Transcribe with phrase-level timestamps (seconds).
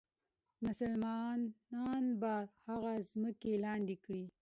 [0.63, 2.33] مسلمانان به
[2.67, 4.25] هغه ځمکې لاندې کړي.